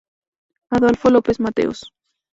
Adolfo 0.71 1.11
López 1.11 1.39
Mateos. 1.39 1.93